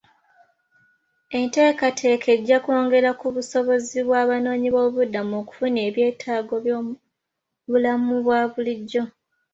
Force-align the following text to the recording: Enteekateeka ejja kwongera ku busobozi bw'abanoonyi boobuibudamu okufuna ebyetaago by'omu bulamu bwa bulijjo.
Enteekateeka 1.39 2.27
ejja 2.35 2.57
kwongera 2.65 3.09
ku 3.19 3.27
busobozi 3.35 3.97
bw'abanoonyi 4.07 4.69
boobuibudamu 4.75 5.33
okufuna 5.41 5.79
ebyetaago 5.87 6.55
by'omu 6.65 6.93
bulamu 7.69 8.13
bwa 8.23 8.41
bulijjo. 8.51 9.03